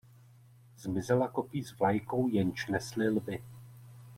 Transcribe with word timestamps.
Zmizela 0.79 1.27
kopí 1.27 1.63
s 1.63 1.79
vlajkou 1.79 2.27
jenž 2.27 2.67
nesli 2.67 3.09
lvi. 3.09 3.43